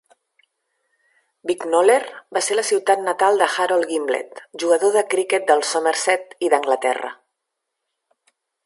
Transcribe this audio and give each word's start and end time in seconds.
Bicknoller 1.49 1.99
va 2.37 2.43
ser 2.45 2.57
la 2.61 2.65
ciutat 2.71 3.03
natal 3.09 3.37
de 3.43 3.49
Harold 3.57 3.89
Gimblett, 3.93 4.43
jugador 4.65 4.99
de 4.99 5.07
criquet 5.15 5.49
del 5.53 5.63
Somerset 5.75 6.39
i 6.49 6.53
d'Anglaterra. 6.57 7.15